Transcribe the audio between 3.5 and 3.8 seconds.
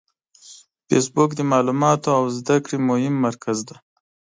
دی